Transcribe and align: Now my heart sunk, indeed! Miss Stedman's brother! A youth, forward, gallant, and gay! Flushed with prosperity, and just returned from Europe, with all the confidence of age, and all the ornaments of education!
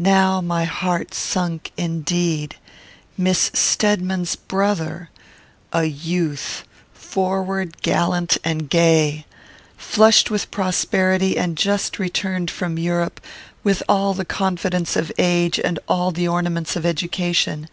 Now 0.00 0.40
my 0.40 0.64
heart 0.64 1.12
sunk, 1.12 1.72
indeed! 1.76 2.56
Miss 3.18 3.50
Stedman's 3.52 4.34
brother! 4.34 5.10
A 5.74 5.84
youth, 5.84 6.64
forward, 6.94 7.82
gallant, 7.82 8.38
and 8.42 8.70
gay! 8.70 9.26
Flushed 9.76 10.30
with 10.30 10.50
prosperity, 10.50 11.36
and 11.36 11.54
just 11.54 11.98
returned 11.98 12.50
from 12.50 12.78
Europe, 12.78 13.20
with 13.62 13.82
all 13.90 14.14
the 14.14 14.24
confidence 14.24 14.96
of 14.96 15.12
age, 15.18 15.60
and 15.60 15.78
all 15.86 16.12
the 16.12 16.26
ornaments 16.26 16.74
of 16.74 16.86
education! 16.86 17.68